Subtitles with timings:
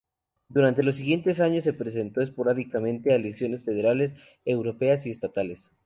[0.49, 5.69] Durante los siguientes años se presentó esporádicamente a elecciones federales, europeas y estatales.